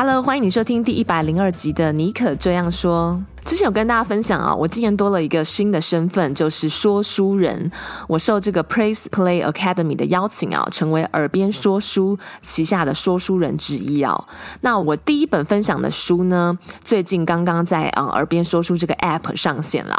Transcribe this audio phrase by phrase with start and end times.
[0.00, 3.20] Hello，欢迎你收听第一百零二集的《你可这样说》。
[3.48, 7.72] 之前有跟大家分享啊，我今年多了一个新的身份，就是说书人。
[8.06, 14.22] 我受这个 Praise Play Academy 的邀请啊，成为耳边说书旗下的说书人之一啊。
[14.60, 19.96] 那我第一本分享的书呢，最近刚刚在啊耳边说书这个 App 上线了。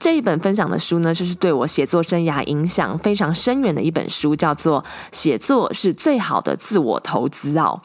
[0.00, 7.80] 这一本分享的书呢，就是对我写作生涯影响非常深远的一本书，叫做《写作是最好的自我投资》啊。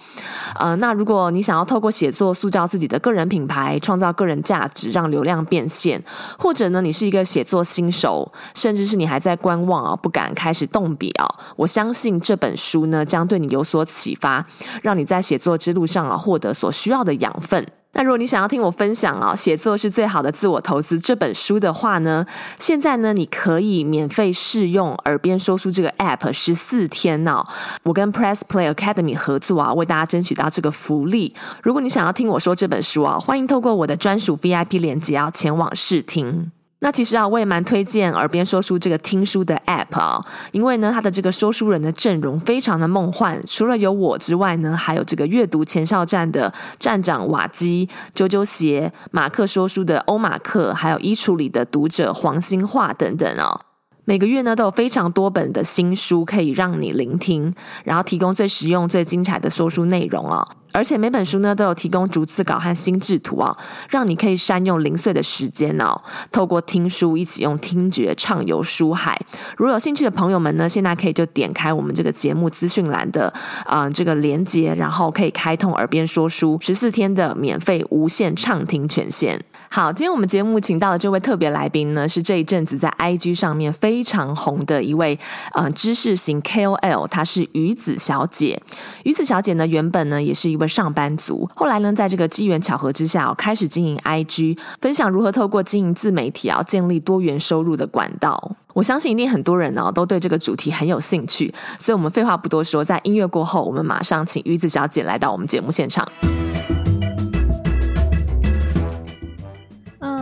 [0.55, 6.03] 呃，那如果你想要透过写作塑造自己的个人品牌，创造个人价值，让流量变现，
[6.37, 11.27] 或者呢，你是一个写作新手，甚至是你还在观望啊，不敢开始动笔啊。
[11.55, 14.45] 我相信这本书呢，将对你有所启发，
[14.81, 17.65] 让你在写作之路上啊，获得所需要的养分。
[17.95, 22.25] 那如果你想要听我分享啊，写作是最好的自我投资这本书的话呢，
[22.57, 27.43] 现在呢，你可以免费试用耳边说出这个 app 十四天呢。
[27.83, 31.35] 我跟 Press Play Academy 合作啊，为大家争取到这个福利。
[31.61, 36.51] 如果你想要听我说这本书啊，欢迎透过我的专属 VIP 链接啊，前往试听。
[36.83, 53.61] 那其实啊，我也蛮推荐耳边说书这个听书的 App 啊，因为呢，它的这个说书人的阵容非常的梦幻，除了有我之外呢，还有这个阅读前哨站的站长瓦基、啾啾鞋、马克说书的欧马克，还有衣橱里的读者黄兴化等等哦。
[54.05, 57.53] 每个月呢，都有非常多本的新书可以让你聆听，
[57.85, 60.45] 然后提供最实用、最精彩的说书内容哦。
[60.73, 63.55] 而且每本书呢都有提供逐字稿和心智图哦，
[63.89, 66.01] 让你可以善用零碎的时间哦，
[66.31, 69.17] 透过听书一起用听觉畅游书海。
[69.55, 73.27] 如果有兴趣的朋友们呢，现在可以就点开我们这个节目资讯栏的
[73.65, 79.39] 啊、呃、这个连接，然后可以开通耳边说书十四天的免费无限畅听权限。
[79.75, 85.17] 好，今天我们节目请到的这位特别来宾呢，是这一阵子在 IG 上面非常红的一位
[85.53, 88.61] 呃知识型 KOL，她是鱼子小姐。
[89.03, 90.67] 鱼子小姐呢，原本呢也是一位。
[90.67, 98.55] 上班族，后来呢，在这个机缘巧合之下，开始经营 IG，分享如何透过经营自媒体啊，建立多元收入的管道。
[98.73, 106.07] 我相信一定很多人呢，都对这个主题很有兴趣，所以我们废话不多说，在音乐过后，我们马上请鱼子小姐来到我们节目现场。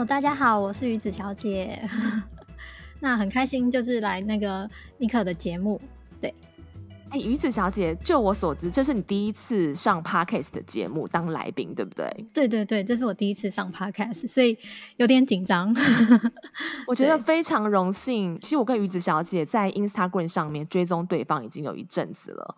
[0.05, 1.79] 大家好，我是鱼子小姐，
[3.01, 4.67] 那很开心，就是来那个
[4.97, 5.79] 尼克的节目。
[7.11, 12.09] 哎，鱼子小姐，就我所知，这是你第一次上 Podcast 的节目当来宾，对不对？
[12.33, 14.57] 对对对，这是我第一次上 Podcast，所以
[14.95, 15.75] 有点紧张。
[16.87, 18.39] 我觉得非常荣幸。
[18.39, 22.55] 其实我跟鱼子小姐在 Instagram 上面追踪对方已经有一阵子了。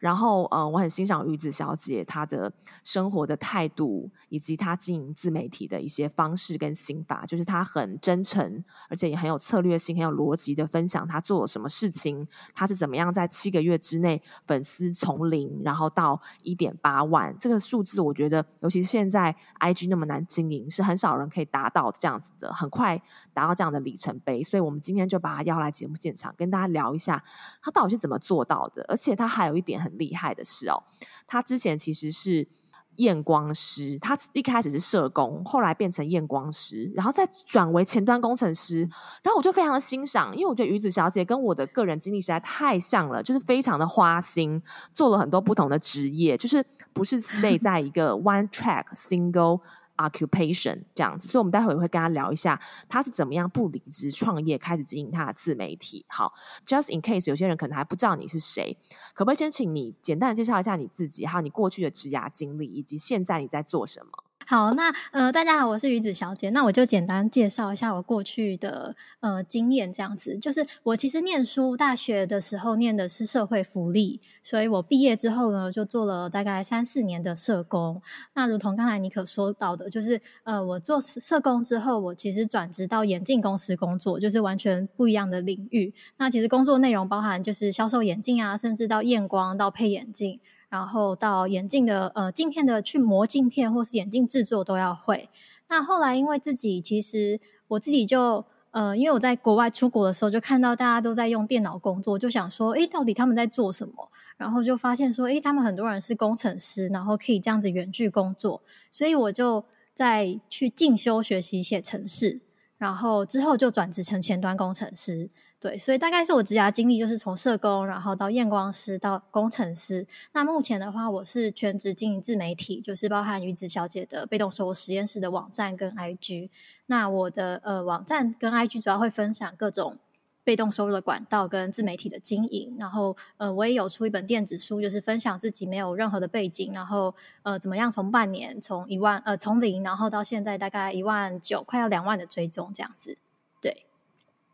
[0.00, 23.00] 然后，呃，我很欣赏鱼子小姐她的生活的态度，以及她经营自媒体的一些方式跟心法，就是她很真诚，而且也很有策略性、很有逻辑的分享她做了什么事情，她是怎么样在七个月之之内粉丝从零，然后到一点八万这个数字，我觉得，尤其是现在 IG 那么难经营，是很少人可以达到这样子的，很快
[23.32, 24.42] 达到这样的里程碑。
[24.42, 27.24] 所以，我们今天就把他邀来节目现场，跟大家聊一下
[27.62, 29.94] 他到底是怎么做到的，而且他还有一点很。
[29.94, 30.82] 厉害的是哦，
[31.24, 32.48] 他之前其实是
[32.96, 38.80] 验光师，他一开始是社工，后来变成验光师，然后再转为前端工程师。
[39.22, 44.62] 然后我就非常的欣赏，因为我觉得鱼子小姐跟我的个人经历实在太像了，就是非常的花心，
[44.92, 49.60] 做了很多不同的职业，就是不是 stay 在一个 one track single。
[49.96, 56.04] Occupation 这样子，所以我们待会也会跟他聊一下，他是怎么样不离职创业，开始经营他的自媒体。
[56.08, 56.32] 好
[56.66, 58.76] ，Just in case 有些人可能还不知道你是谁，
[59.14, 64.24] 可不可以先请你简单的介绍一下你自己，还有你过去的职涯经历，以及现在你在做什么？
[64.46, 66.50] 好，那呃，大家好，我是鱼子小姐。
[66.50, 78.02] 那我就简单介绍一下我过去的呃经验，这样子，就是我其实念书，大学的时候念的是社会福利，所以我毕业之后呢，就做了大概三四年的社工。
[78.34, 85.94] 那如同刚才尼可说到的，就是呃，我做社工之后，我其实转职到眼镜公司工作，就是完全不一样的领域。
[86.18, 90.38] 那其实工作内容包含就是销售眼镜啊，甚至到验光，到配眼镜。
[90.74, 95.28] 然后到眼镜的呃镜片的去磨镜片或是眼镜制作都要会。
[95.68, 97.38] 那后来因为自己其实
[97.68, 104.10] 我自己就呃因为我在国外出国的时候就看到大家都在用电脑工作，就想说诶到底他们在做什么？
[104.36, 108.60] 然后就发现说诶他们很多人是工程师，然后可以这样子远距工作，
[108.90, 112.40] 所以我就再去进修学习写程式，
[112.78, 115.30] 然后之后就转职成前端工程师。
[115.64, 120.06] 对，所以大概是我职涯经历，就是从社工，然后到验光师，到工程师。
[120.34, 126.50] 那目前的话，我是全职经营自媒体，就是包含鱼子小姐的被动收入实验室的网站跟 IG。
[126.84, 129.96] 那我的呃网站跟 IG 主要会分享各种
[130.44, 132.76] 被动收入的管道跟自媒体的经营。
[132.78, 143.16] 然后呃，我也有出一本电子书，就是分享自己没有任何的背景，然后呃怎么样从半年从一万呃从零，然后到现在大概一万九，快要两万的追踪这样子。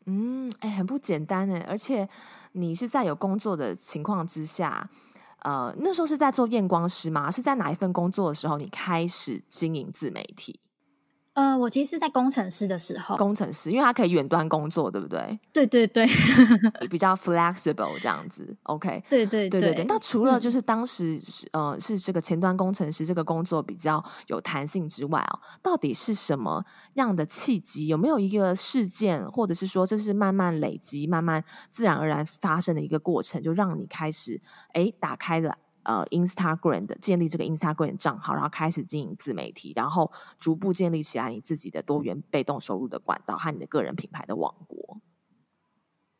[0.07, 2.09] 嗯，哎，很不简单哎，而且
[2.53, 4.89] 你是在有工作的情况之下，
[5.41, 7.31] 呃，那时候是在做验光师吗？
[7.31, 10.59] 是在哪一份工作的时候，你开始经营自媒体？
[11.35, 15.39] 呃，我其实是在工程师的时候，工程师，因为他可以远端工作，对不对？
[15.53, 16.05] 对对对，
[16.91, 18.57] 比较 flexible 这样子。
[18.65, 19.85] OK，对对对对。
[19.85, 21.23] 那除了就是当时、
[21.53, 27.87] 嗯、呃是这个前端工程师这个工作比较有弹性之外哦，到底是什么样的契机？
[27.87, 34.41] 有没有一个事件，或者是说这是慢慢累积、慢慢自然而然发生的一个过程，就让你开始
[34.73, 35.57] 哎打开了？
[35.91, 45.01] 呃，Instagram 的建立这个 Instagram 账号，然后开始经营自媒体，然后逐步建立起来你自己的多元被动收入的管道和你的个人品牌的王国。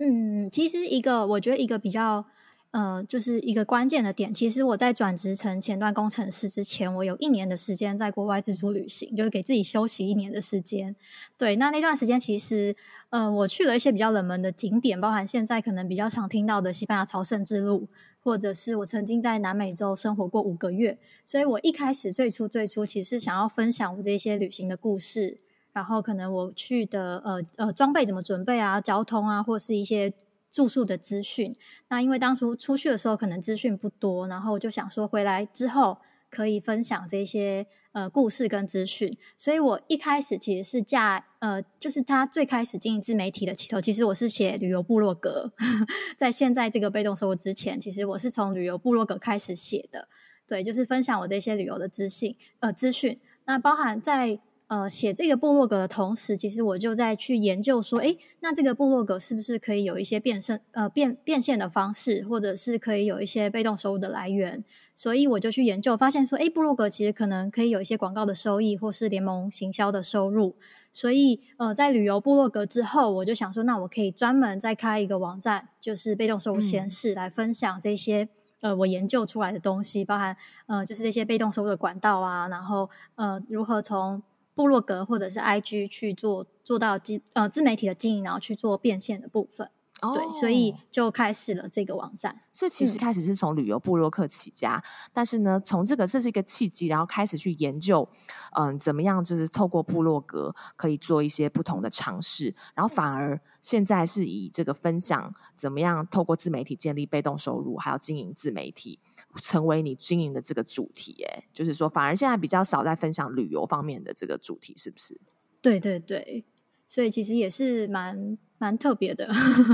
[0.01, 2.27] 嗯，其实一个我觉得一个比较
[2.73, 10.97] 呃，就是一个关键的点，其实我在转职成前端工程师之前，我有一年的时间在国外自助旅行，就是给自己休息一年的时间。
[11.39, 12.75] 对，那那段时间其实
[13.11, 17.89] 呃，我去了一些比较冷门的景点，包含现在可能比较常听到的西班牙朝圣之路。
[18.23, 25.39] 或者是我曾经在南美洲生活过五个月，所以我一开始最初最初其实想要分享我这些旅行的故事，
[25.73, 30.13] 然后可能我去的呃呃装备怎么准备啊，交通啊，或是一些
[30.51, 31.55] 住宿的资讯。
[31.89, 37.67] 那因为当初出去的时候可能资讯不多，然后我就想说回来之后可以分享这些。
[37.93, 45.53] 呃，故事跟资讯，所以我一开始其实是架呃，就是他最开始经营自媒体的起头，其实我是写旅游部落格，
[46.17, 50.09] 在现在这个被动收入之前，其实我是从旅游部落格开始写的，
[50.47, 54.41] 对，就是分享我这些旅游的资讯，呃，资讯，那包含在。
[54.71, 64.63] 呃，写这个部落格的同时，其实我就在去研究说，诶，那这个部落格是不是可以有一些变现呃变变现的方式，或者是可以有一些被动收入的来源？
[64.95, 70.55] 所以我就去研究，发现说，诶，部落格其实可能可以有一些广告的收益，或是联盟行销的收入。
[70.93, 78.23] 所以，呃，在旅游部落格之后，我就想说，那我可以专门再开一个网站，就是被动收入实验室，来分享这些、
[78.61, 80.37] 嗯、呃我研究出来的东西，包含
[80.67, 84.23] 呃就是这些被动收入的管道啊，然后呃如何从
[84.61, 89.71] 部落格或者是 IG 去做做到自呃自媒体的经营，然后去做变现的部分。
[90.03, 90.15] Oh.
[90.15, 92.41] 对，所以就开始了这个网站。
[92.53, 98.09] 所以其实开始是从旅游部落客起家，嗯、但是呢，从这个这是一个契机，然后开始去研究，
[98.53, 108.99] 嗯、呃，怎么样就是透过部落格可以做一些不同的尝试，然后反而现在是以这个分享怎么样透过自媒体建立被动收入，还有经营自媒体，
[109.37, 111.23] 成为你经营的这个主题。
[111.25, 115.21] 哎，就是说，反而现在比较少在分享旅游方面的这个主题，是不是？
[115.63, 116.45] 对对对，
[116.87, 118.39] 所以其实也是蛮。
[118.61, 119.27] 蛮特别的，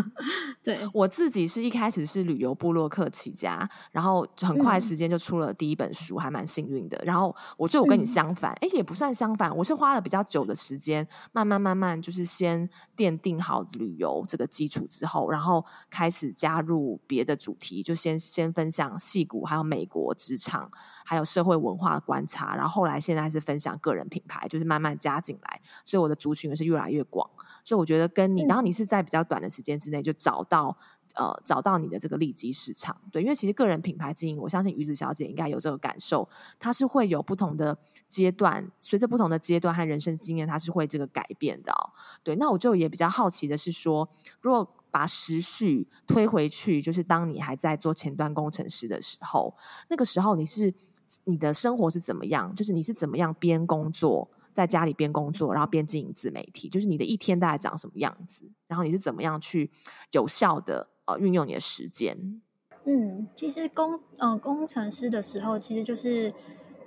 [0.62, 6.96] 对，我自己是一开始是旅游部落客起家，然后很快时间就出了第一本书，嗯、还蛮幸运的。
[7.04, 20.70] 然后我觉得我跟你相反，哎、嗯，也不算相反，我是花了比较久的时间，慢慢慢慢就是先奠定好旅游这个基础之后，然后开始加入别的主题，就先先分享戏骨，还有美国职场，
[21.04, 27.28] 还有社会文化观察，然后后来现在是分享个人品牌，就是慢慢加进来，所以我的族群也是越来越广。
[27.66, 30.78] 所以我觉得跟你，然后你是在比较短的时间之内就找到，
[31.16, 36.28] 呃，找到你的这个利基市场，对，因为其实个人品牌经营，我相信鱼子小姐应该有这个感受，
[36.60, 37.76] 它是会有不同的
[38.08, 41.90] 阶段，随着不同的阶段和人生经验，它是会这个改变的哦。
[42.22, 44.08] 对，那我就也比较好奇的是说，
[44.40, 49.52] 如果把时序推回去，就是当你还在做前端工程师的时候，
[49.88, 50.72] 那个时候你是
[51.24, 52.54] 你的生活是怎么样？
[52.54, 54.30] 就是你是怎么样边工作？
[54.56, 58.50] 在家里边工作，然后边经营自媒体，就是你的一天大概长什么样子？
[58.66, 59.70] 然后你是怎么样去
[60.12, 62.40] 有效的呃运用你的时间？
[62.86, 66.32] 嗯，其实工呃工程师的时候，其实就是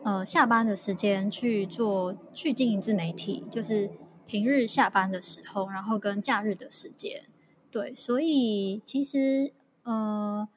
[0.02, 3.92] 呃下班的时间去做去经营自媒体，就是
[4.26, 7.26] 平日下班的时候，然后跟假日的时间。
[7.70, 10.50] 对，所以其实呃。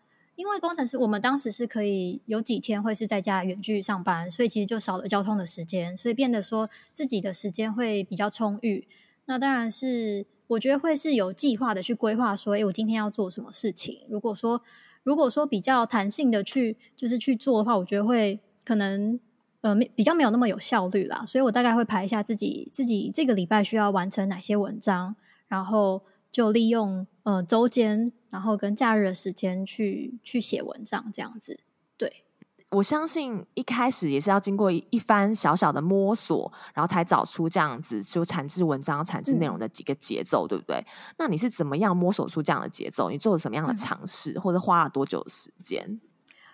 [0.43, 8.89] 因为工程师，我们当时是可以有几天会是在家远距上班，所以其实就少了交通的时间，所以变得说自己的时间会比较充裕。
[9.27, 14.01] 那当然是我觉得会是有计划的去规划，说，诶，我今天要做什么事情。
[14.09, 14.61] 如果说
[15.05, 19.21] 如果说比较弹性的去就是去做的话，我觉得会可能
[19.61, 25.15] 呃比较没有那么有效率啦，所以我大概会排一下自己自己这个礼拜需要完成哪些文章，
[25.47, 31.61] 然后就利用呃周间，然后跟假日的时间去去写文章这样子。
[31.99, 32.25] 对
[32.71, 40.83] 我相信一开始也是要经过一番小小的摸索，然后才找出这样子就产制文章、产制内容的几个节奏，嗯、对不对？
[41.19, 43.11] 那你是怎么样摸索出这样的节奏？
[43.11, 46.01] 你做了什么样的尝试，嗯、或者花了多久的时间？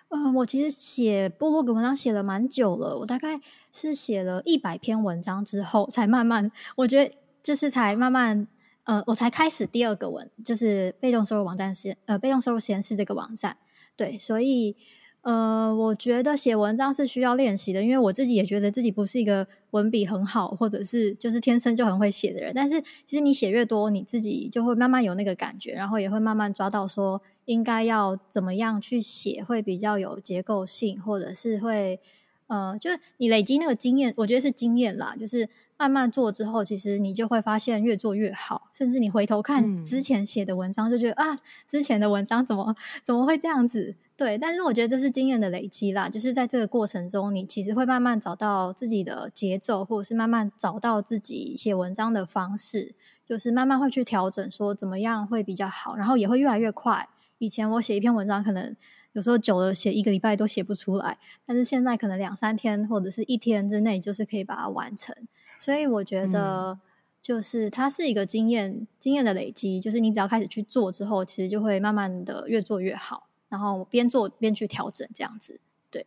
[0.09, 3.39] 呃，我其实写部落格文章写了蛮久了，我大概
[3.71, 8.47] 是写了一百篇文章之后，才慢慢，我觉得就是才慢慢，
[8.89, 13.57] 呃，我才开始第二个文，就是被动收入网站实，呃，被动收入实验室这个网站，
[13.95, 14.75] 对，所以。
[15.21, 22.53] 呃，我觉得写文章是需要练习的，因为我自己也觉得自己不是一个文笔很好，或者是就是天生就很会写的人。
[22.55, 31.99] 但是其实你写越多，你自己就会慢慢有那个感觉，然后也会慢慢抓到说应该要怎么样去写会比较有结构性，或者是会
[32.47, 43.95] 呃，就是你累积那个经验，我觉得是经验啦，就是慢慢做之后，其实你就会发现越做越好，甚至你回头看之前写的文章，就觉得、嗯、啊，之前的文章怎么怎么会这样子。
[44.17, 52.93] 对，但是我觉得这是经验的累积啦，就是在这个过程中，你其实会慢慢找到自己的节奏，或者是慢慢找到自己写文章的方式，
[53.25, 57.07] 就是慢慢会去调整，说怎么样会比较好，然后也会越来越快。
[57.37, 58.75] 以前我写一篇文章，可能
[59.13, 65.15] 有时候久了写一个礼拜都写不出来，但是现在可能两三天或者是一天之内，就是可以把它完成。
[65.59, 66.79] 所以我觉得，
[67.21, 73.27] 就是它是一个经验，经验的累积，就是你只要开始去做之后，其实就会慢慢的越做越好。
[73.49, 76.05] 然后边做边去调整，这样子，对，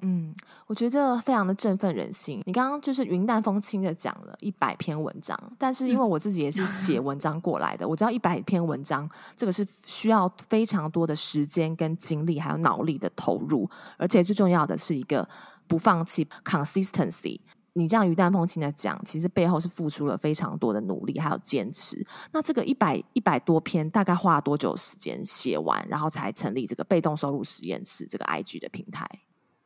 [0.00, 0.34] 嗯，
[0.66, 2.42] 我觉得非常的振奋人心。
[2.46, 15.28] 你刚刚就是云淡风轻的讲了一百篇文章，但是因为我自己也是写 文章过来的，嗯、我知道一百篇文章这个是需要非常多的时间跟精力，还有脑力的投入，而且最重要的是一个
[15.68, 17.38] 不放弃 consistency。
[17.74, 22.06] 你这样云淡风轻的讲，其实背后是付出了非常多的努力，还有坚持。
[22.32, 29.06] 那这个一百一百多篇，大概花了多久时间写完，然后才成立这个被动收入实验室这个 IG 的平台？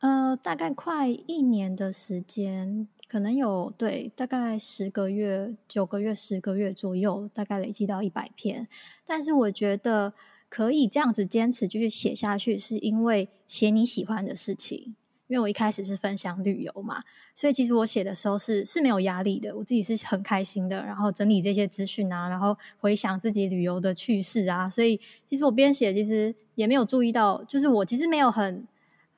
[0.01, 8.69] 呃，大概快一年的时间，可能有对，大概十个月、九个月、十个月左右，大概累积到一百篇。
[9.05, 10.15] 但是我觉得
[10.49, 14.95] 可以这样子坚持继续写下去，是因为写你喜欢的事情。
[15.29, 17.03] 因为我一开始是分享旅游嘛，
[17.35, 20.85] 所以其实我写的时候是是没有压力的，我自己是很开心的。
[20.85, 28.67] 然后整理这些资讯啊，然后回想自己旅游的趣事啊，所以其实我边写其实也没有注意到，就是我其实没有很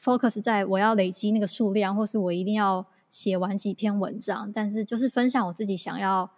[0.00, 6.30] focus 在我要累积那个数量，或是我一定要写完几篇文章，但是就是分享我自己想要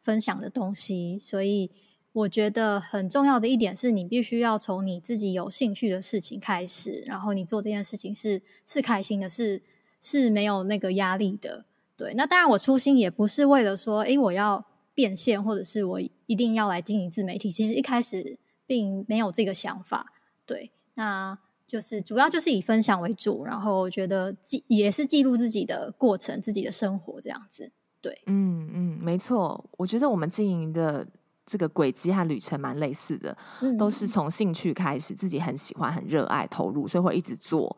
[0.00, 1.70] 分享的东西，所以。
[2.12, 9.62] 我觉得很重要的一点是你必须要从你自己有兴趣的事情开始，然后你做这件事情是是开心的，是
[10.00, 11.64] 是没有那个压力的。
[11.96, 17.48] 对，那当然我初心也不是为了说，诶，我要变现，或者是我一定要来经营自媒体。
[17.48, 20.12] 其实一开始并没有这个想法。
[20.44, 21.38] 对，那
[21.68, 27.70] 就是主要就是以分享为主，然后我觉得记也是记录自己的过程、自己的生活这样子。
[28.00, 29.70] 对，嗯嗯，没错。
[29.76, 31.06] 我觉得我们经营的。
[31.50, 33.36] 这个轨迹和旅程蛮类似的，
[33.76, 37.76] 都是从兴趣开始，自己很喜欢、很热爱、投入，所以会一直做。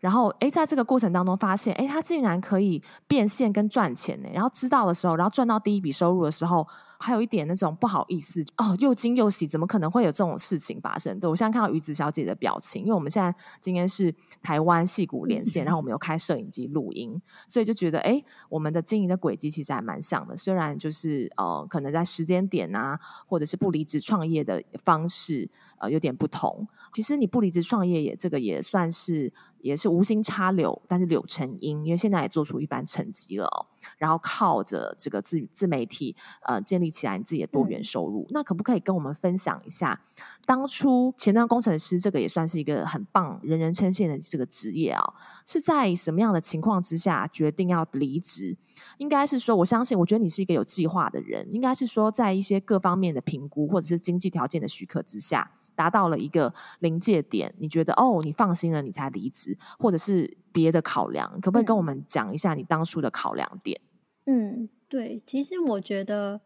[0.00, 4.28] 然后，哎，在这个过程当中发现，哎，他竟然可以变现跟赚钱呢。
[4.34, 6.66] 然后知道的时候，然后赚到第一笔收入的时候。
[7.02, 11.18] 还有一点那种不好意思哦，又惊又喜，怎么可能会有这种事情发生？
[11.18, 20.36] 对，我现在看到鱼子小姐的表情，因为我们现在今天是台湾戏骨连线， 然后我们有开摄影机录音，所以就觉得哎，我们的经营的轨迹其实还蛮像的。
[20.36, 26.66] 虽然就是呃，可能在时间点啊，或者是不离职创业的方式呃有点不同。
[26.92, 29.32] 其实你不离职创业也这个也算是。
[29.62, 33.66] 也是无心插柳，但是柳成荫，因为现在也做出一番成绩了哦。
[33.98, 36.14] 然后靠着这个自自媒体，
[36.46, 38.22] 呃，建立起来你自己的多元收入。
[38.24, 40.00] 嗯、那可不可以跟我们分享一下，
[40.46, 45.14] 当初前端工程师这个也算是一个很棒、人人称羡的这个职业啊、哦？
[45.46, 48.56] 是在什么样的情况之下决定要离职？
[48.98, 55.50] 应该是说，我相信，我觉得你是一个有计划的人，应该是说，在一些各方面的评估或者是经济条件的许可之下。
[55.82, 63.80] 达到了一个临界点，你觉得哦，你放心了，你才离职，或者是别的考量，可不可以跟我们讲一下你当初的考量点？
[64.26, 66.40] 嗯，对，其实我觉得，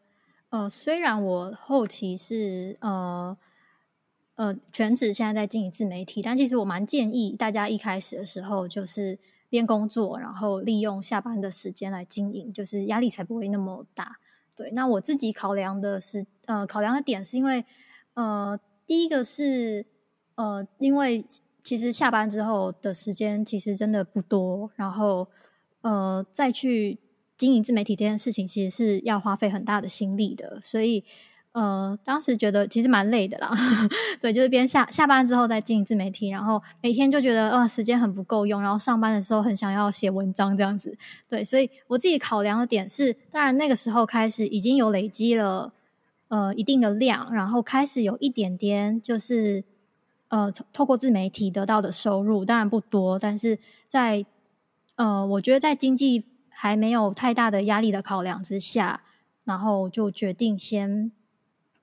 [0.48, 3.36] 呃，虽然我后期是呃
[4.36, 9.18] 呃全职现在在经营自媒体，但其实我蛮建议大家一开始的时候就是
[9.50, 14.16] 边工作，然后利用下班的时间来经营，就是压力才不会那么大。
[14.54, 17.66] 对，那我自己考量的是，呃，考量的点是因为，
[18.14, 18.58] 呃。
[18.86, 19.84] 第一个是，
[20.36, 21.24] 呃，因为
[21.62, 25.26] 其实下班之后的时间其实真的不多，然后，
[25.80, 26.98] 呃再去
[27.36, 31.04] 经营自媒体这件事情，其实是要花费很大的心力的，所以。
[31.52, 33.50] 呃，当时觉得其实蛮累的啦，
[34.20, 40.94] 对，就是边下下班之后再经营自媒体，然后每天就觉得呃时间很不够用，然后上班的时候很想要写文章这样子，
[41.26, 45.72] 对，所以我自己考量的点是，当然那个时候开始已经有累积了
[46.28, 49.64] 呃一定的量，然后开始有一点点就是
[50.28, 54.24] 呃透过自媒体得到的收入，当然不多，但是在
[54.96, 59.02] 呃我觉得在经济还没有太大的压力的考量之下，
[59.44, 61.12] 然后就决定先。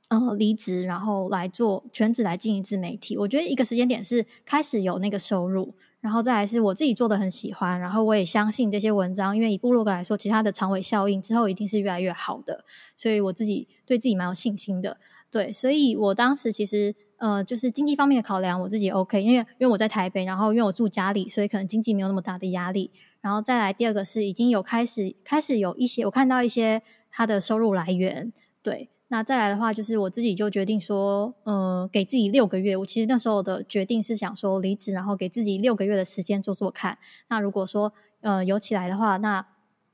[0.10, 3.18] 呃，离职然后来做全职来经营自媒体。
[3.18, 5.74] 我觉得一个时间点是开始有那个收入，
[6.04, 14.98] 然后再来是我自己做的很喜欢，然后我也相信这些文章，因为以部落格来说，其他的长尾效应之后一定是越来越好的，所以我自己对自己蛮有信心的。
[15.32, 22.92] 对，所以我当时其实呃，就是经济方面的考量，我自己 OK，因为因为我在台北，然后因为我住家里，所以可能经济没有那么大的压力。
[23.22, 28.90] 然后再来第二个是已经有开始开始有一些我看到一些他的收入来源，对。
[29.10, 32.76] 那再来的话，就是我自己就决定说，呃，给自己六个月。
[32.78, 36.98] 我其实那时候的决定是想说离职，然后给自己六个月的时间做做看。
[37.30, 39.46] 那如果说呃有起来的话，那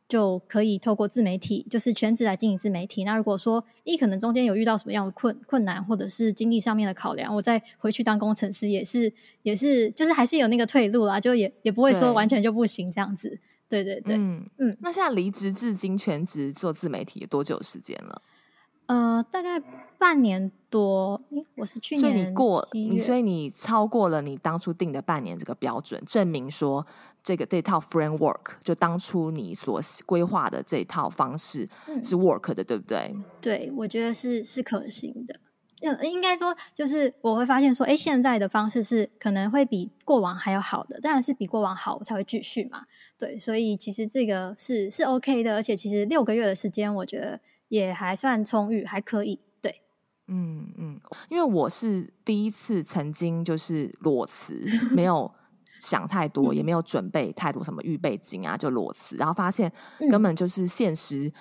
[0.08, 3.04] 就可以透过自媒体，就是全职来经营自媒体。
[3.04, 9.14] 那如果说一可能中间有遇到什么样的困困难，或者是经济上面的考量，我再回去当工程师也是
[9.44, 13.40] 也是，就是还是有那个退路啦，就也也不会说完全就不行这样子。
[13.68, 14.78] 对对对，嗯嗯。
[14.82, 18.20] 那现在离职至今全职做自媒体有多久时间了？
[18.90, 19.62] 呃，大概
[20.00, 26.84] 半年多，诶，我是去年，所以你过你，所以你超过了你当初定的半年这个标准，证明说
[27.22, 31.70] 这个这套 framework 就当初你所规划的这套方式
[32.02, 33.16] 是 work 的，嗯、对不对？
[33.40, 35.40] 对，我觉得是是可行的。
[35.82, 42.88] 嗯，应该说就是我会发现说，哎，现在的方式是可能会比过往还要好的，当然是比过往好，我才会继续嘛。
[43.20, 47.40] 对，所以其实这个是是 OK 的，而且其实六个月的时间，我觉得。
[47.70, 49.40] 也还算充裕，还可以。
[49.62, 49.82] 对，
[50.28, 51.00] 嗯嗯，
[51.30, 55.34] 因为我是第一次曾经就是裸辞，没有
[55.80, 59.72] 想太多，也没有准备太多什么预备金啊，就裸辞，然后发现
[60.12, 61.32] 根本就是现实。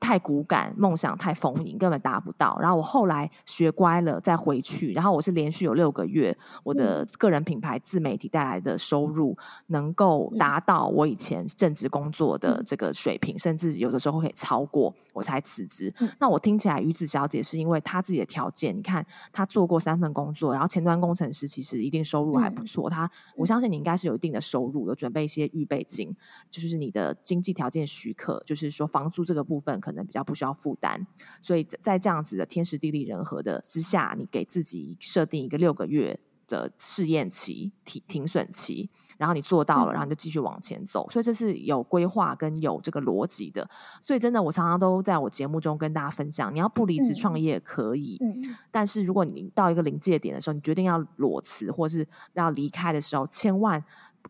[0.00, 2.56] 太骨感，梦想太丰盈，根本达不到。
[2.60, 4.92] 然后我后来学乖了，再回去。
[4.92, 15.92] 然后我是连续有六个月，我的个人品牌自媒体带来的收入能够达到我以前正职工作的这个水平，甚至有的时候可以超过，我才辞职。
[16.20, 22.88] 那我听起来，鱼子小姐是因为她自己的条件，你看她做过三份工作，然后前端工程师其实一定收入还不错。
[22.88, 26.14] 她我相信你应该是有一定的收入，有准备一些预备金，
[26.50, 29.80] 就是你的经济条件许可，就是说房租这个部分。
[29.88, 31.06] 可能比较不需要负担，
[31.40, 41.06] 所以在这样子的天时地利人和的之下，你给自己设定一个六个月的试验期、停停损期，然后你做到了，然后你就继续往前走。
[41.08, 43.66] 嗯、所以这是有规划跟有这个逻辑的。
[44.02, 53.82] 所以真的，我常常都在我节目中跟大家分享：你要不离职创业可以，嗯、但是如果你到一个临界点的时候，你决定要裸辞或是要离开的时候，千万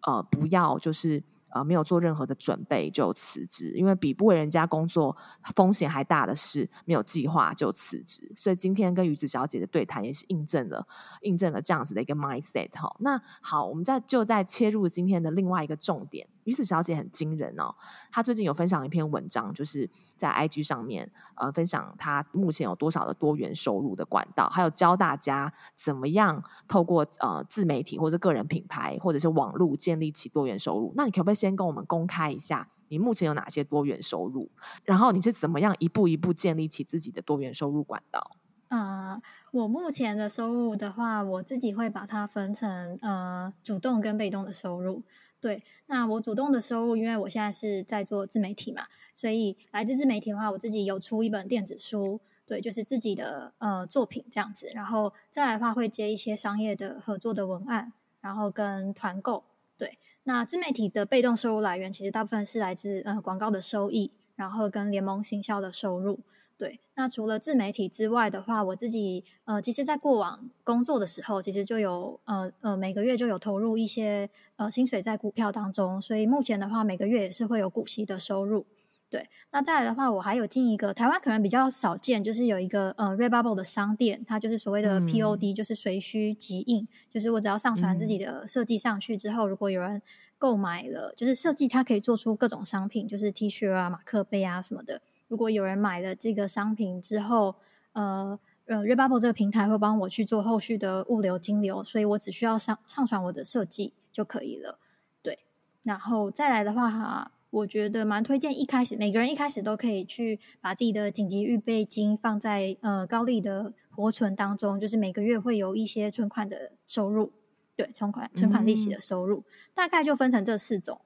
[0.02, 1.20] 呃不要就是。
[1.50, 5.16] 呃，没有做任何的准备就辞职，因为比不为人家工作
[5.54, 8.30] 风险还大的是没有计划就辞职。
[8.37, 10.87] 所以今天跟于子小姐的对谈也是印证了，
[11.22, 12.94] 印证了这样子的一个 mindset 哈。
[13.00, 16.26] 那好，我们再就再切入今天的另外一个重点。
[16.48, 17.74] 鱼子小姐很惊人哦，
[18.11, 30.94] 她最近有分享一篇文章，就是在 IG 上面呃分享她目前有多少的多元收入的管道，还有教大家怎么样透过呃自媒体或者个人品牌或者是网络建立起多元收入。
[30.96, 34.50] 那你可不可以先跟我们公开一下，你目前有哪些多元收入？
[34.84, 38.30] 然后你是怎么样一步一步建立起自己的多元收入管道？
[38.68, 45.02] 啊、呃，我目前的收入的话，我自己会把它分成呃主动跟被动的收入。
[45.40, 59.44] 对，那我主动的收入，因为我现在是在做自媒体嘛，所以来自自媒体的话，我自己有出一本电子书，对，就是自己的呃作品这样子，然后再来的话会接一些商业的合作的文案，然后跟团购，
[59.77, 66.18] 对，那自媒体的被动收入来源其实大部分是来自呃广告的收益，然后跟联盟行销的收入。
[66.58, 78.66] 对，那除了自媒体之外的话，我自己呃，其实，在过往工作的时候，其实就有呃呃，每个月就有投入一些呃薪水在股票当中，所以目前的话，每个月也是会有股息的收入。
[79.08, 90.02] 对，那再来的话，我还有进一个台湾可能比较少见，就是有一个呃 Redbubble 的商店，它就是所谓的 POD，、嗯、就是随需即印，就是我只要上传自己的设计上去之后，嗯、如果有人
[90.36, 95.00] 购买了，就是设计它可以做出各种商品，就是 T 恤啊、马克杯啊什么的。
[95.28, 97.54] 如果有人买了这个商品之后，
[97.92, 104.78] 呃呃，Redbubble 这个平台会帮我去做后续的物流、金流，所以我只需要上上传我的设计就可以了。
[105.22, 105.38] 对，
[105.82, 117.32] 然后再来的话哈，我觉得蛮推荐一开始每个人一开始都可以去把自己的紧急预备金放在呃高利的活存当中，就是每个月会有一些存款的收入，
[117.74, 121.00] 对，存款存款利息的收入，嗯、大概就分成这四种。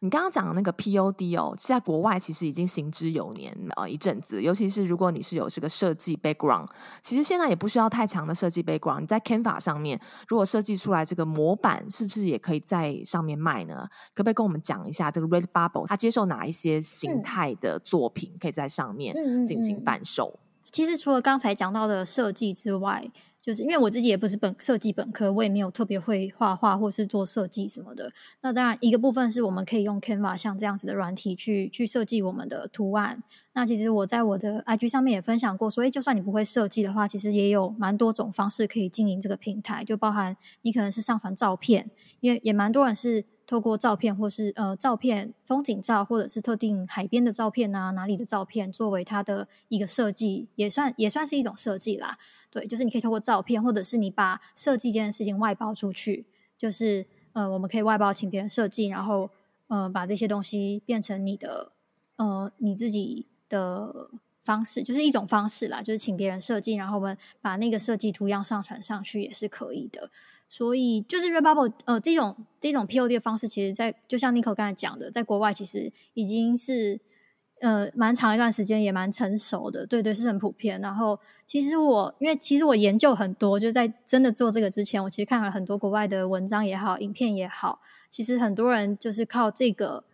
[0.00, 6.68] 你刚刚讲的那个 POD 哦，在国外其实已经行之有年呃一阵子，尤其是如果你是有这个设计 background，
[7.02, 9.00] 其实现在也不需要太强的设计 background。
[9.00, 13.88] 你在 Canva 上面，如果设计出来这个模板，是不是也可以在上面卖呢？
[14.14, 19.14] 可不可以跟我们讲一下这个 Redbubble 它接受哪一些形态的作品可以在上面
[19.46, 20.28] 进行贩售？
[20.28, 20.48] 嗯嗯嗯。
[20.64, 23.10] 其实除了刚才讲到的设计之外，
[23.42, 28.12] 就是因为我自己也不是本设计本科，我也没有特别会画画或是做设计什么的。
[28.40, 33.20] 那当然，一个部分是我们可以用 Canva 像这样子的软体去去设计我们的图案。
[33.54, 43.24] 那其实我在我的 IG 上面也分享过，所以就算你不会设计的话，其实也有蛮多种方式可以经营这个平台，就包含你可能是上传照片，因为也蛮多人是。
[43.44, 52.16] 透过照片，或是呃照片、风景照，或者是特定海边的照片啊，哪里的照片，作为它的一个设计，也算也算是一种设计啦。
[52.52, 59.30] 对，就是你可以透过照片，或者是你把设计这件事情外包出去，就是呃，我们可以外包请别人设计，然后
[59.68, 61.72] 呃，把这些东西变成你的
[62.16, 64.10] 呃你自己的
[64.44, 70.10] 方式，就是一种方式啦，就是请别人设计，然后我们把那个设计图样上传上去也是可以的。
[70.48, 77.00] 所以就是 Redbubble 呃，这种这种 POD 的方式，其实在，就像 Nico 刚才讲的，在国外其实已经是
[77.62, 80.80] 呃蛮长一段时间，也蛮成熟的，对对，是很普遍。
[80.80, 90.04] 然后其实我因为其实我研究很多，就在真的做这个之前，我其实看了很多国外的文章也好，影片也好，其实很多人就是靠这个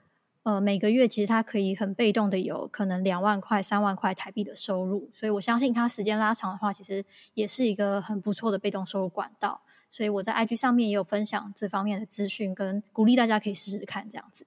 [0.42, 9.62] 呃每个月其实他可以很被动的有可能两万块、三万块台币的收入，所以我相信他时间拉长的话，其实也是一个很不错的被动收入管道。
[9.90, 14.46] 所以我在 IG 上面也有分享这方面的资讯，跟鼓励大家可以试试看这样子。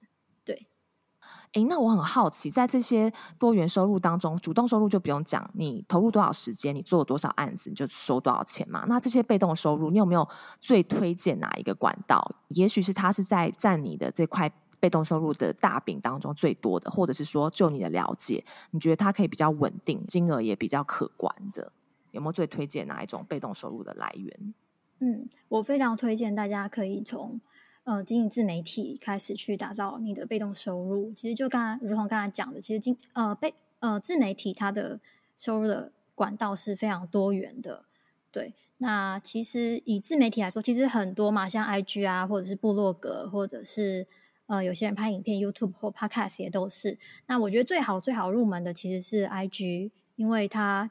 [1.52, 8.84] 对，诶，那我很好奇，在这些多元收入当中，主动收入就不用讲，你投入多少时间，你做了多少案子，你就收多少钱嘛。
[8.88, 10.26] 那这些被动收入，你有没有
[10.60, 12.34] 最推荐哪一个管道？
[12.48, 21.70] 也许是它是在占你的这块被动收入的大饼当中最多的，或者是说，就你的了解，你觉得它可以比较稳定，金额也比较可观的，
[22.12, 24.54] 有没有最推荐哪一种被动收入的来源？
[25.00, 27.40] 嗯，我非常推荐大家可以从
[27.84, 31.12] 呃经营自媒体开始去打造你的被动收入。
[31.12, 35.00] 其实就刚刚如同刚才讲的，其实经呃被呃自媒体它的
[35.36, 37.84] 收入的管道是非常多元的。
[38.30, 44.06] 对，那其实以自媒体来说，其实很多嘛，像 IG 啊，或者是部落格，或者是
[44.46, 46.98] 呃有些人拍影片，YouTube 或 Podcast 也都是。
[47.26, 50.90] 那我觉得最好最好入门的其实是 IG，因为它。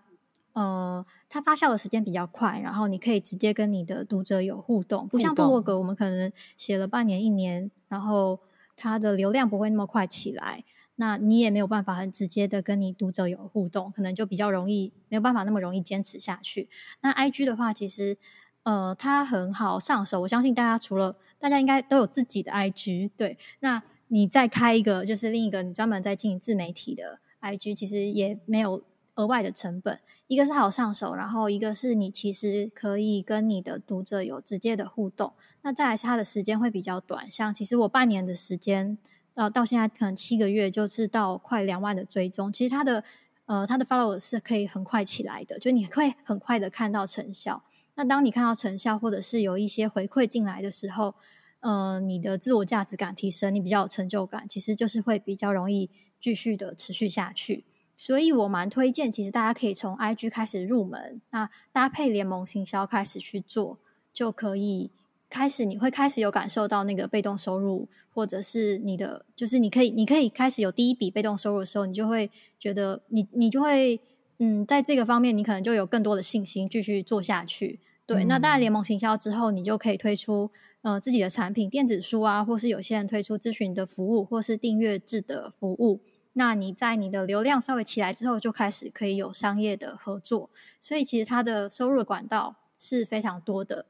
[0.53, 8.39] 呃，它发酵的时间比较快，然后你可以直接跟你的读者有互动，不像部落格，我们可能写了半年、一年，然后
[8.75, 10.63] 它的流量不会那么快起来，
[10.95, 16.69] 那你也没有办法很直接的跟你读者有互动，可能就比较容易没有办法那么容易坚持下去。
[17.01, 18.17] 那 IG 的话，其实
[18.63, 28.83] 呃，它很好上手，我相信大家除了大家应该都有自己的 IG，对，那你再开一个就是另一个你专门在经营自媒体的 IG，其实也没有
[29.15, 29.99] 额外的成本。
[30.31, 35.33] 一个是好上手，然后一个是你其实可以跟你的读者有直接的互动。
[35.61, 38.97] 那再来是它的时间会比较短，像其实我半年的时间，
[39.33, 42.49] 呃，到现在可能七个月就是到快两万的追踪。
[42.49, 43.03] 其实它的
[43.45, 47.65] 呃它的 follow 是可以很快起来的，就你会很快的看到成效。
[47.95, 51.13] 那当你看到成效，或者是有一些回馈进来的时候，
[51.59, 55.89] 呃，你的自我价值感提升，你比较有成就感，其实就是会比较容易
[56.21, 57.65] 继续的持续下去。
[58.01, 63.77] 所以我蛮推荐，其实大家可以从 IG 开始入门，那搭配联盟行销开始去做，
[64.11, 64.89] 就可以
[65.29, 73.99] 开始，你会开始有感受到那个被动收入，或者是你的，就是你可以，你可以开始有第一笔被动收入的时候，你就会觉得你，你就会，
[74.39, 77.79] 嗯，在这个方面，你可能就有更多的信心继续做下去。
[78.07, 80.49] 对，嗯、那当然联盟行销之后，你就可以推出
[80.81, 85.99] 呃自己的产品，电子书啊，或是有些人推出咨询的服务，或是订阅制的服务。
[86.33, 93.85] 那你在你的流量稍微起来之后，就开始可以有商业的合作，所以其实它的收入的管道是非常多的。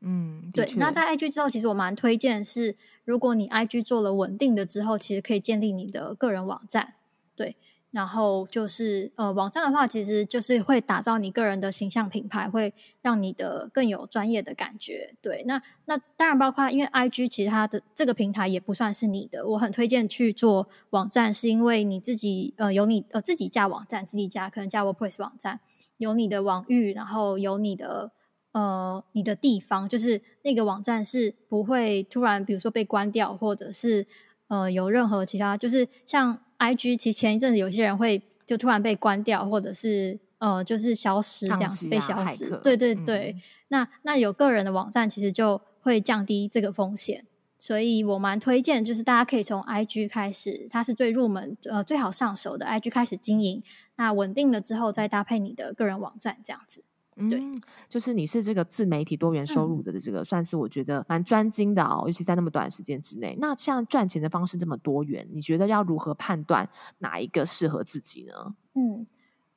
[0.00, 0.70] 嗯，对。
[0.76, 6.94] 那在 IG 之后，其实我蛮推荐是，如果你 IG 做了稳定的之后，其实可以建立你的个人网站。
[7.34, 7.56] 对。
[7.94, 15.14] 然后就是呃，网站的话，其实就是会打造你个人的形象品牌，会让你的更有专业的感觉。
[15.22, 25.60] 对，那那当然包括因为 IG 其实它的这个平台也不算是你的，我很推荐去做网站，是因为你自己呃有你呃自己架网站，自己架可能架 WordPress 网站，
[25.98, 28.10] 有你的网域，然后有你的
[28.50, 34.08] 呃你的地方，就是那个网站是不会突然比如说被关掉，或者是。
[34.46, 36.38] 呃有任何其他，就是像
[36.72, 42.50] IG，其实前一阵子有些人会就突然被关掉，或者是呃就是消失这样子、啊、被消失。
[42.62, 47.24] 对对对，嗯、那那有个人的网站其实就会降低这个风险。
[47.58, 53.62] 所以我蛮推荐，就是大家可以从 IG 开始，它是最入门、呃最好上手的 IG 开始经营。
[53.96, 56.84] 那稳定了之后，再搭配你的个人网站这样子。
[57.28, 63.36] 对、嗯，就是你是这个自媒体多元收入的这个，算是我觉得蛮专精的哦，尤其在那么短时间之内。
[63.40, 68.54] 那像赚钱的方式这么多元，你觉得要如何判断哪一个适合自己呢？
[68.74, 69.06] 嗯，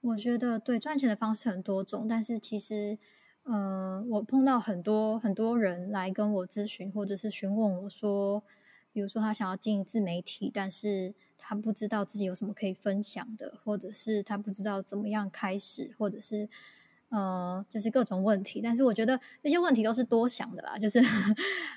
[0.01, 2.97] 我觉得对，赚钱的方式很多种，但是其实。
[3.49, 8.43] 呃，我碰到很多很多人来跟我咨询，或者是询问我说，
[8.91, 16.49] 比如说他想要经营自媒体，但是他不知道自己有什么可以分享的，或者是他不知道怎么样开始，或者是
[17.09, 18.59] 呃，就是各种问题。
[18.61, 21.01] 但是我觉得这些问题都是多想的啦，就是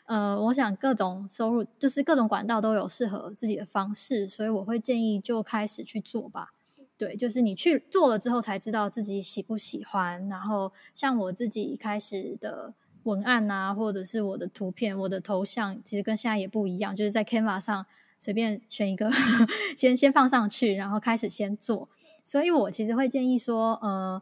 [0.07, 6.49] 呃，我想各种收入，就是各种管道都有适合自己的方式，所以我会建议就开始去做吧。
[6.97, 10.29] 对，就是你去做了之后才知道自己喜不喜欢。
[10.29, 16.95] 然后像我自己一开始的文案啊，或者是我的图片、我的头像，其实跟现在也不一样。
[16.95, 17.87] 就是在 Canva 上
[18.19, 19.11] 随便选一个，
[19.77, 21.89] 先先放上去，然后开始先做。
[22.23, 24.21] 所以我其实会建议说，呃。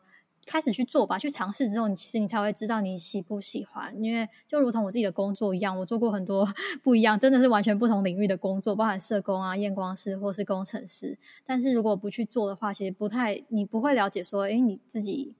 [0.50, 3.94] 开始去做吧，去尝试之后，你其实你才会知道你喜不喜欢。
[4.02, 6.48] 因为就如同我自己的工作一样，我做过很多
[6.82, 11.18] 不一样，真的是完全不同领域的工作，包含社工啊、验光师或是工程师。
[11.44, 15.34] 但是如果不去做的话，其实不太，你不会了解说，诶，你自己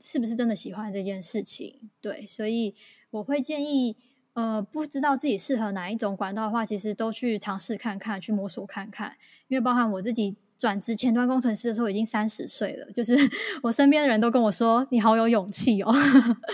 [0.00, 1.90] 是不是真的喜欢这件事情？
[2.00, 2.74] 对，所以
[3.10, 3.96] 我会建议，
[4.32, 9.16] 呃，不知道自己适合哪一种管道的话，其实都去尝试看看，去摸索看看。
[9.48, 10.36] 因为包含我自己。
[10.64, 13.14] 转职前端工程师的时候已经三十岁了，就是
[13.62, 15.92] 我身边的人都跟我说：“你好有勇气哦！”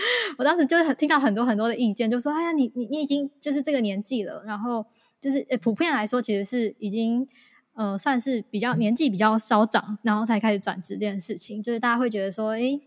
[0.37, 4.85] 我当时就是听到很多很多的意见，就说：“哎呀，你你你已经就是这个年纪了，然后
[5.21, 7.25] 就是普遍来说，其实是已经
[7.73, 12.81] 呃算是比较年纪比较稍长，然后才开始转职这件事情，就是大家会觉得说，哎，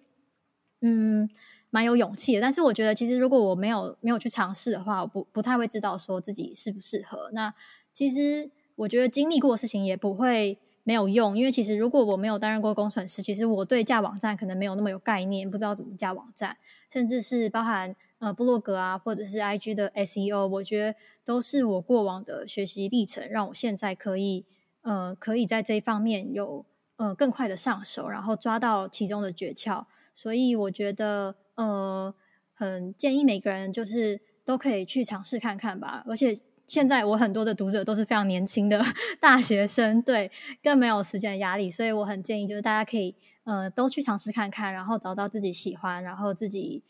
[0.82, 1.26] 嗯，
[1.70, 2.42] 蛮有勇气的。
[2.42, 7.30] 但是我觉得，其实如果我没有没有去尝试的话，我不不太会知道说自己适不适合。
[7.32, 7.54] 那
[7.94, 10.58] 其实我觉得经历过的事情也不会。
[10.84, 16.58] 没有用，因为其实如果我没有担任过工程师，其实我对架网站可能没有那么有概念，不知道怎么架网站，
[16.92, 24.44] 甚至是包含呃部落格啊，或者是 IG 的 SEO，我觉得都是我过往的学习历程，让我现在可以
[24.82, 26.66] 呃可以在这一方面有
[26.96, 29.86] 呃更快的上手，然后抓到其中的诀窍。
[30.12, 32.14] 所以我觉得呃
[32.52, 36.34] 很建议每个人就是都可以去尝试看看吧，而且。
[36.66, 38.82] 现在我很多的读者都是非常年轻的
[39.20, 40.30] 大学生，对，
[40.62, 46.82] 更没有时间的压力，所以我很建议就是大家可以呃都去尝试看看，然后找到自己喜欢，然后自己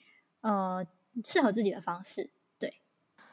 [0.42, 0.84] 呃
[1.24, 2.30] 适合自己的方式。
[2.58, 2.74] 对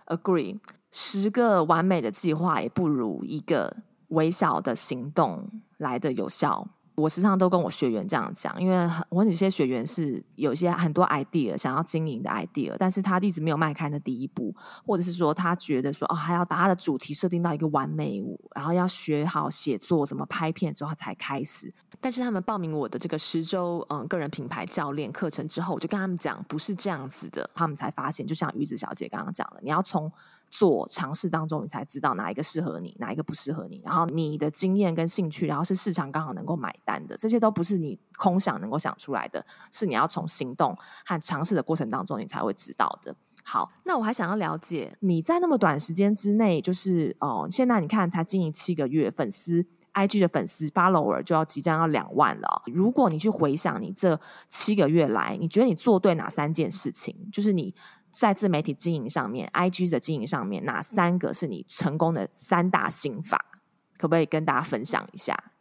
[0.07, 0.59] ，Agree，
[0.91, 3.77] 十个完美的计划也不如一个
[4.09, 6.67] 微小的行动来的有效。
[7.01, 21.73] 我时常都跟我学员这样讲，因为我有些学员是有些很多 idea 想要经营的 idea，但是他一直没有迈开那第一步，或者是说他觉得说哦，还要把他的主题设定到一个完美舞，然后要学好写作，怎么拍片之后才开始。
[21.99, 30.11] 但是他们报名我的这个十周嗯个人品牌教练课程之后，我就跟他们讲不是这样子的，他们才发现，就像鱼子小姐刚刚讲的，你要从。
[30.51, 33.81] 做尝试当中，你才知道哪一个适合你，哪一个不适合你。
[33.83, 43.15] 然后你的经验跟兴趣，然后是市场刚好能够买单的，这些都不是你空想能够想出来的，是你要从行动和尝试的过程当中，你才会知道的。
[43.43, 52.63] 好，那我还想要了解你在那么短时间之内，就是哦，现在你看才经营七个月，粉丝 IG 的粉丝 follower 就要即将要两万了。
[52.67, 57.15] 如果你去回想你这七个月来，你觉得你做对哪三件事情？
[57.31, 57.73] 就是你。
[58.13, 63.61] 在自媒体经营上面，IG 的经营上面，哪三个是你成功的三大心法？
[63.97, 65.53] 可不可以跟大家分享一下？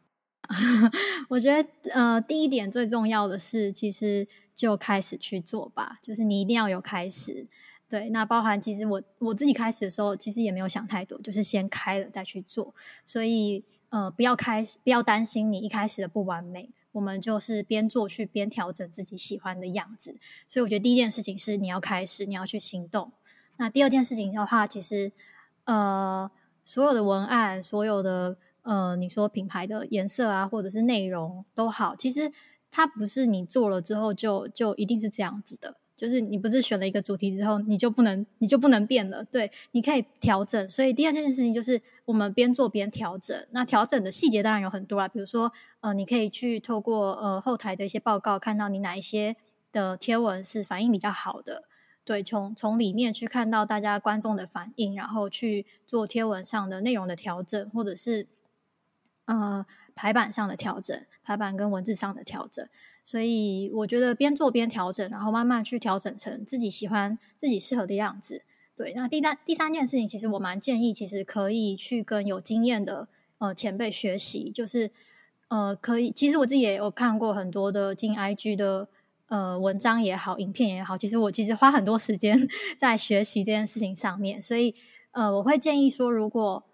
[1.31, 7.47] 我觉得，呃，第一点最重要的是，其实就开始去做吧，就是你一定要有开始。
[7.89, 12.75] 对，那包含其实我我自己开始的时候，其实也没有想太多，就是先开了再去做。
[13.05, 16.71] 所以，呃，不要开始，不要担心你一开始的不完美。
[16.93, 20.17] 我们就是边做去边调整自己喜欢的样子，
[20.49, 23.13] 所以我觉得第一件事情是你要开始，你要去行动。
[23.59, 25.13] 那第二件事情的话，其实
[25.67, 26.29] 呃，
[26.65, 32.33] 所有的文案，所有的呃，你说品牌的颜色啊，或者是内容都好，其实
[32.73, 35.77] 它不是你做了之后就就一定是这样子的。
[36.01, 40.67] 就是你不是选了一个主题之后，你就不能你就不能变了，对，你可以调整。
[40.67, 43.47] 所以第二件事情就是我们边做边调整。
[43.51, 49.37] 那调整的细节当然有很多啦，比如说呃，你可以去透过呃后台的一些报告，看到你哪一些
[49.71, 51.65] 的贴文是反应比较好的。
[52.03, 58.27] 对，从从里面去看到大家观众的反应，然后去做贴文上的内容的调整，或者是
[59.27, 62.67] 呃排版上的调整，排版跟文字上的调整。
[63.11, 68.43] 所以我觉得边做边调整，然后慢慢去调整成自己喜欢、自己适合的样子。
[68.77, 74.93] 对，那第三第三件事情，其实我蛮建议，其实可以去跟有经验的呃前辈学习，就是
[75.49, 78.87] 呃可以，其实我自己也有看过很多的进 IG 的。
[79.31, 84.75] 呃，文章也好，影片也好，其实我其实花很多时间 在学习这件事情上面，所以
[85.13, 86.65] 呃，我会建议说，如果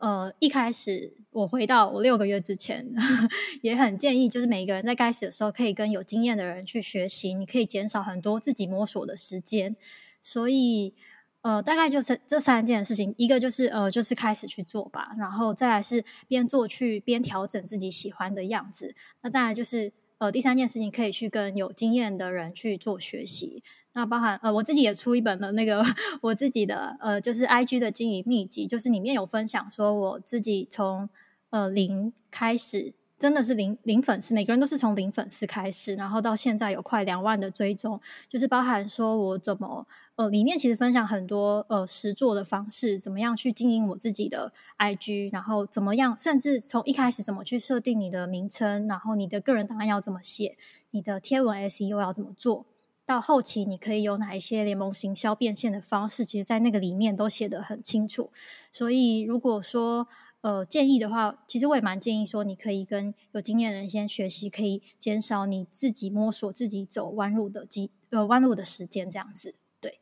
[0.00, 2.86] 呃一开始我回到我六个月之前，
[3.62, 9.76] 也很建议，就是每一个人在开始的时候可以跟有经验的人去学习，你可以减少很多自己摸索的时间。
[10.22, 10.94] 所以
[11.42, 19.92] 呃，大概就是这三件事情，一个就是呃，就是开始去做吧，然后再来是边做去边调整自己喜欢的样子，那再来就是。
[20.18, 23.62] 呃，第三件事情可以去跟有经验的人去做学习。
[23.96, 25.82] 那包含呃，我自己也出一本的那个
[26.20, 31.08] 我自己的呃，就是 IG 的经营秘籍，就是里面有分享说我自己从
[31.48, 32.92] 呃零开始。
[33.18, 50.58] 真的是零零粉丝，每个人都是从零粉丝开始，然后到现在有快两万的追踪，就是包含说我怎么呃里面其实分享很多呃实作的方式，怎么样去经营我自己的 IG，然后怎么样，甚至从一开始怎么去设定你的名称，然后你的个人档案要怎么写，
[50.90, 52.66] 你的贴文 SEO 要怎么做，
[53.06, 58.30] 到后期你可以有哪一些联盟行销变现的方式，其实在那个里面都写得很清楚。
[58.72, 60.08] 所以如果说
[60.42, 69.56] 呃，建议的话，其实我也蛮建议说，你可以跟有经验的人先学习，可以减少你自己摸索、自己走弯路的机呃弯路的时间，这样子。
[69.80, 69.98] 对，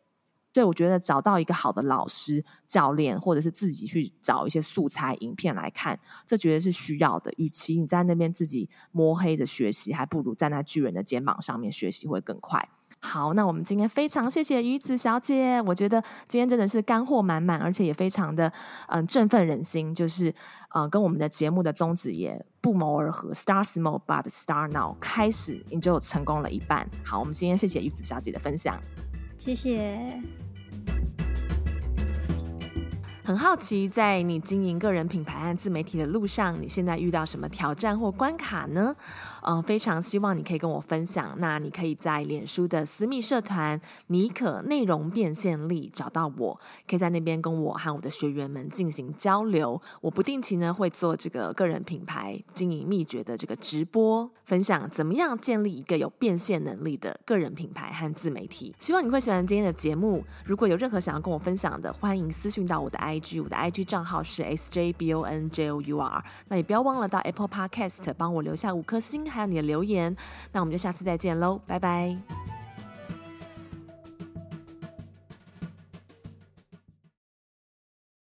[0.52, 7.32] 对，我觉得找到一个好的老师、教练，或者是自己去找一些素材、影片来看，这绝对是需要的。
[7.38, 12.68] 与其你在那边自己摸黑的学习，还不如站在巨人的肩膀上面学习会更快。
[13.06, 18.50] 好，那我们今天非常谢谢鱼子小姐，我觉得今天真的是干货满满，而且也非常的
[18.88, 20.30] 嗯、振奋人心，就是
[20.70, 26.88] 嗯、呃、跟我们的节目的宗旨也不谋而合，Start small but start now，开始你就成功了一半。
[27.04, 28.80] 好，我们今天谢谢鱼子小姐的分享，
[29.36, 30.22] 谢谢。
[33.26, 38.94] 很好奇，在你经营个人品牌和自媒体的路上，你现在遇到什么挑战或关卡呢？
[39.40, 41.34] 嗯，非常希望你可以跟我分享。
[41.38, 49.80] 那你可以在脸书的私密社团“尼可内容变现力”找到我，可以在那边跟我和我的学员们进行交流。
[50.02, 58.74] 我不定期呢会做这个个人品牌经营秘诀的这个直播，分享怎么样建立一个有变现能力的个人品牌和自媒体。
[58.78, 60.22] 希望你会喜欢今天的节目。
[60.44, 63.13] 如果有任何想要跟我分享的，欢迎私讯到我的 I。
[63.20, 70.16] IG 我的 IG 账号是 sjbonjour，那也不要忘了到 Apple Podcast 帮我留下五颗星，还有你的留言。
[70.52, 72.53] 那我们就下次再见喽，拜拜。